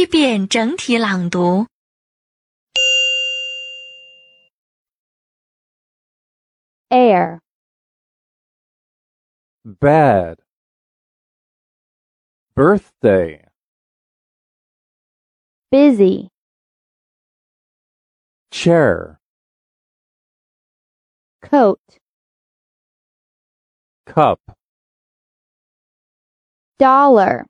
[0.00, 1.66] 一遍整体朗读。
[6.90, 7.40] air,
[9.64, 10.38] bad
[12.54, 13.44] birthday
[15.70, 16.28] busy,
[18.50, 19.18] chair
[21.42, 21.80] coat,
[24.06, 24.40] cup
[26.78, 27.46] dollar,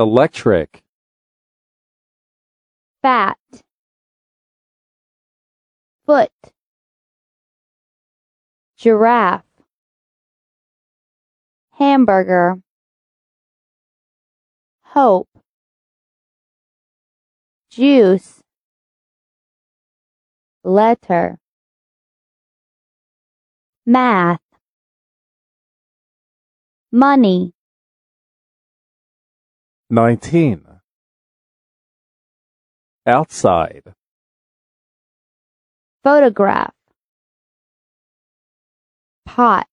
[0.00, 0.82] electric
[3.02, 3.36] Bat.
[6.06, 6.30] foot,
[8.78, 9.44] giraffe,
[11.72, 12.62] hamburger,
[14.82, 15.28] hope,
[17.70, 18.40] juice,
[20.64, 21.36] letter,
[23.84, 24.40] math,
[26.90, 27.52] money,
[29.90, 30.64] 19
[33.06, 33.82] outside.
[36.04, 36.72] Photograph,
[39.26, 39.66] pot,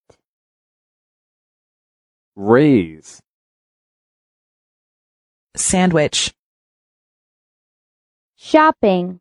[2.36, 3.22] raise.
[5.56, 6.34] Sandwich,
[8.36, 9.20] shopping,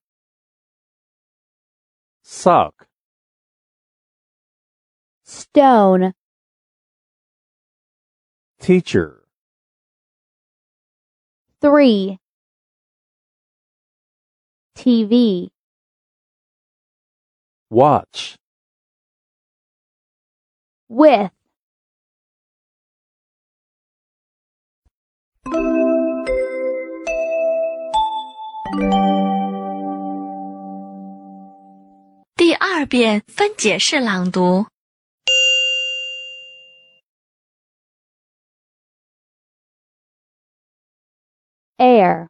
[2.23, 2.87] suck
[5.27, 6.13] stone,
[8.61, 9.16] teacher
[11.62, 12.18] three,
[14.76, 15.50] TV,
[17.70, 18.36] watch
[20.90, 21.32] with,
[32.36, 34.66] 第二遍分解式朗读。
[41.79, 42.29] Air,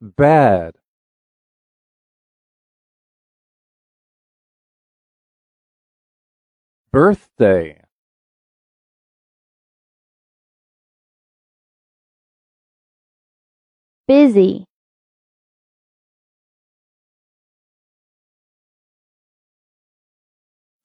[0.00, 0.74] bad.
[6.92, 7.82] Birthday.
[14.08, 14.64] Busy,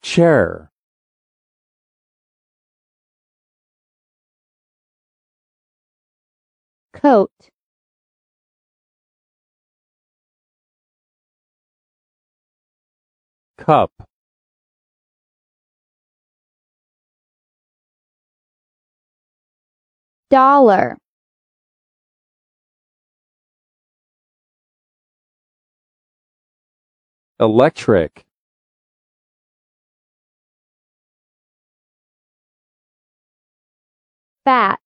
[0.02, 0.72] chair
[6.94, 7.32] coat,
[13.58, 13.92] cup.
[20.30, 20.98] Dollar,
[27.40, 28.26] electric.
[34.46, 34.80] Fat,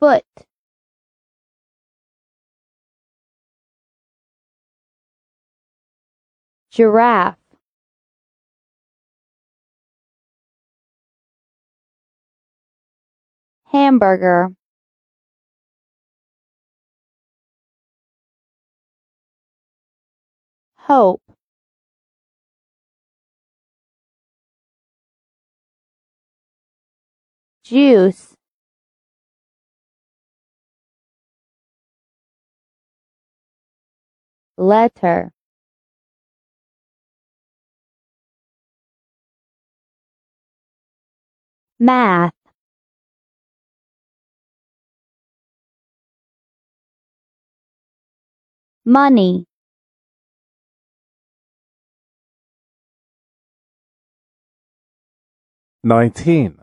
[0.00, 0.24] foot,
[6.70, 7.36] giraffe,
[13.64, 14.54] hamburger,
[20.74, 21.22] hope,
[27.62, 28.29] juice,
[34.60, 35.32] letter,
[41.78, 42.34] math,
[48.84, 49.46] money,
[55.82, 56.58] nineteen.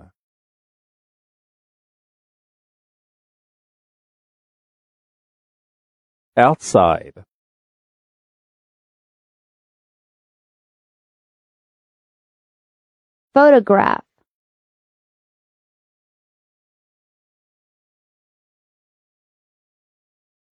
[6.38, 7.26] Outside
[13.38, 14.04] photograph,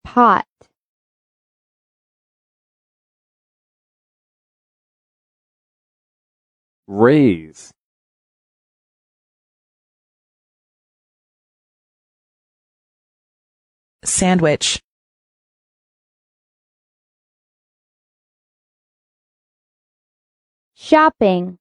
[0.03, 0.45] pot,
[6.85, 7.71] raise.
[14.03, 14.79] Sandwich,
[20.75, 21.57] shopping,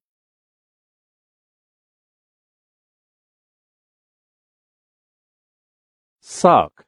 [6.25, 6.87] suck.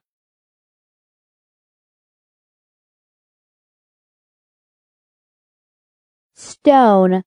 [6.34, 7.22] Stone,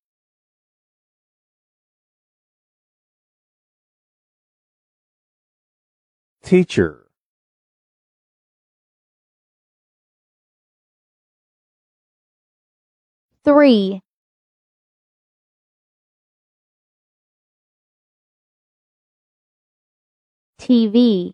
[6.44, 7.08] teacher,
[13.44, 14.02] three,
[20.60, 21.34] TV,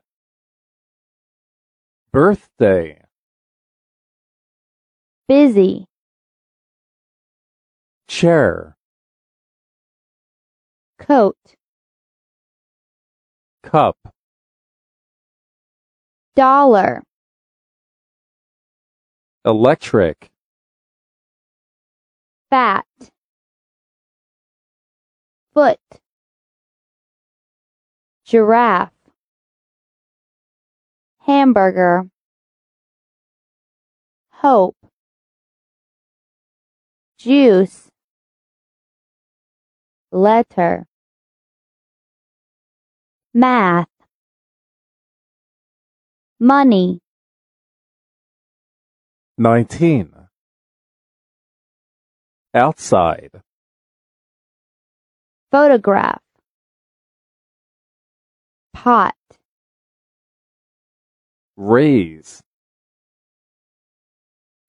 [2.13, 2.99] birthday,
[5.27, 5.85] busy,
[8.07, 8.75] chair,
[10.99, 11.37] coat,
[13.63, 13.95] cup,
[16.35, 17.01] dollar,
[19.45, 20.29] electric,
[22.49, 22.85] fat,
[25.53, 25.79] foot,
[28.25, 28.91] giraffe,
[31.25, 32.07] hamburger,
[34.31, 34.75] hope,
[37.17, 37.89] juice,
[40.11, 40.85] letter,
[43.33, 43.87] math,
[46.39, 46.99] money,
[49.37, 50.13] 19.
[52.53, 53.41] Outside,
[55.51, 56.21] photograph,
[58.73, 59.15] pot,
[61.61, 62.41] raise,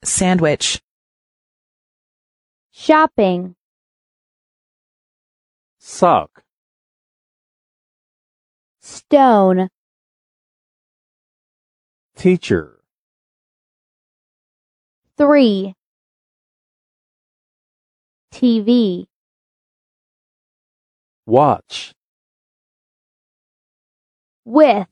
[0.05, 0.83] sandwich,
[2.71, 3.55] shopping,
[5.79, 6.43] suck,
[8.81, 9.69] stone,
[12.15, 12.81] teacher,
[15.17, 15.73] three,
[18.31, 19.07] TV,
[21.25, 21.95] watch,
[24.45, 24.92] with,